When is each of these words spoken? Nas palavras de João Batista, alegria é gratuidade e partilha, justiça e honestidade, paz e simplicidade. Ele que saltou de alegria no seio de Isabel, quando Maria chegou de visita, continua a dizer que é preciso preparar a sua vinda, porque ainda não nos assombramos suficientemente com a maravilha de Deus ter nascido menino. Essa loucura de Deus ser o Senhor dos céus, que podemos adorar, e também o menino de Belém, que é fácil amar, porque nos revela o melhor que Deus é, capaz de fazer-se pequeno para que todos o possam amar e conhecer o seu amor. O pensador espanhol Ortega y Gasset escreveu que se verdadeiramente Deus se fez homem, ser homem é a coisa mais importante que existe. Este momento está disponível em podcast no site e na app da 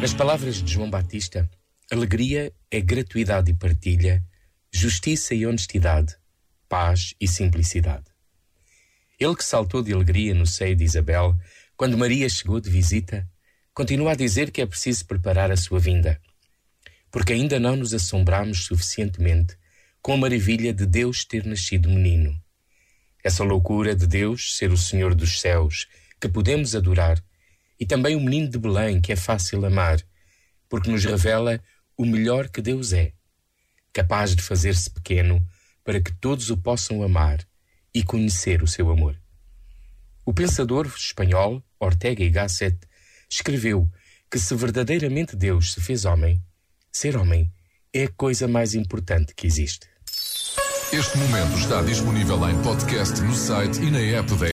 Nas 0.00 0.12
palavras 0.12 0.62
de 0.62 0.72
João 0.72 0.90
Batista, 0.90 1.50
alegria 1.90 2.52
é 2.70 2.80
gratuidade 2.80 3.50
e 3.50 3.54
partilha, 3.54 4.22
justiça 4.70 5.34
e 5.34 5.46
honestidade, 5.46 6.14
paz 6.68 7.14
e 7.18 7.26
simplicidade. 7.26 8.04
Ele 9.18 9.34
que 9.34 9.44
saltou 9.44 9.82
de 9.82 9.94
alegria 9.94 10.34
no 10.34 10.46
seio 10.46 10.76
de 10.76 10.84
Isabel, 10.84 11.34
quando 11.76 11.96
Maria 11.96 12.28
chegou 12.28 12.60
de 12.60 12.68
visita, 12.68 13.26
continua 13.72 14.12
a 14.12 14.14
dizer 14.14 14.50
que 14.50 14.60
é 14.60 14.66
preciso 14.66 15.06
preparar 15.06 15.50
a 15.50 15.56
sua 15.56 15.80
vinda, 15.80 16.20
porque 17.10 17.32
ainda 17.32 17.58
não 17.58 17.74
nos 17.74 17.94
assombramos 17.94 18.66
suficientemente 18.66 19.56
com 20.02 20.12
a 20.12 20.16
maravilha 20.18 20.74
de 20.74 20.86
Deus 20.86 21.24
ter 21.24 21.46
nascido 21.46 21.88
menino. 21.88 22.38
Essa 23.24 23.42
loucura 23.42 23.96
de 23.96 24.06
Deus 24.06 24.56
ser 24.56 24.70
o 24.70 24.76
Senhor 24.76 25.14
dos 25.14 25.40
céus, 25.40 25.88
que 26.20 26.28
podemos 26.28 26.76
adorar, 26.76 27.20
e 27.78 27.86
também 27.86 28.16
o 28.16 28.20
menino 28.20 28.48
de 28.48 28.58
Belém, 28.58 29.00
que 29.00 29.12
é 29.12 29.16
fácil 29.16 29.64
amar, 29.64 30.00
porque 30.68 30.90
nos 30.90 31.04
revela 31.04 31.60
o 31.96 32.04
melhor 32.04 32.48
que 32.48 32.60
Deus 32.60 32.92
é, 32.92 33.12
capaz 33.92 34.34
de 34.34 34.42
fazer-se 34.42 34.90
pequeno 34.90 35.46
para 35.84 36.00
que 36.00 36.12
todos 36.12 36.50
o 36.50 36.56
possam 36.56 37.02
amar 37.02 37.38
e 37.94 38.02
conhecer 38.02 38.62
o 38.62 38.66
seu 38.66 38.90
amor. 38.90 39.18
O 40.24 40.34
pensador 40.34 40.86
espanhol 40.86 41.62
Ortega 41.78 42.24
y 42.24 42.30
Gasset 42.30 42.76
escreveu 43.30 43.88
que 44.30 44.38
se 44.38 44.54
verdadeiramente 44.54 45.36
Deus 45.36 45.72
se 45.72 45.80
fez 45.80 46.04
homem, 46.04 46.42
ser 46.90 47.16
homem 47.16 47.52
é 47.92 48.04
a 48.04 48.08
coisa 48.08 48.48
mais 48.48 48.74
importante 48.74 49.34
que 49.34 49.46
existe. 49.46 49.86
Este 50.92 51.18
momento 51.18 51.58
está 51.58 51.82
disponível 51.82 52.48
em 52.48 52.62
podcast 52.62 53.20
no 53.20 53.34
site 53.34 53.80
e 53.80 53.90
na 53.90 54.00
app 54.00 54.34
da 54.36 54.44